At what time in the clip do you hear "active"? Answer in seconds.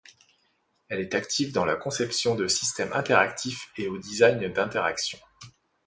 1.13-1.53